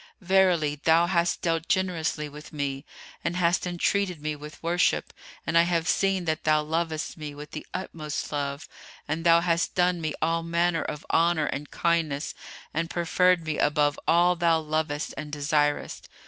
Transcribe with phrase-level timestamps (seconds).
[0.21, 2.85] Verily, thou hast dealt generously with me
[3.23, 5.13] and hast entreated me with worship
[5.45, 8.67] and I have seen that thou lovest me with the utmost love,
[9.07, 12.33] and thou hast done me all manner of honour and kindness
[12.73, 16.09] and preferred me above all thou lovest and desirest.